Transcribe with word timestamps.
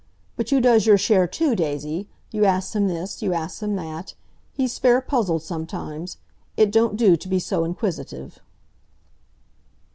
"But 0.35 0.51
you 0.51 0.61
does 0.61 0.87
your 0.87 0.97
share, 0.97 1.27
too, 1.27 1.55
Daisy! 1.55 2.09
You 2.31 2.43
asks 2.43 2.75
him 2.75 2.87
this, 2.87 3.21
you 3.21 3.33
asks 3.35 3.61
him 3.61 3.75
that—he's 3.75 4.79
fair 4.79 4.99
puzzled 4.99 5.43
sometimes. 5.43 6.17
It 6.57 6.71
don't 6.71 6.97
do 6.97 7.15
to 7.15 7.27
be 7.27 7.37
so 7.37 7.63
inquisitive." 7.63 8.39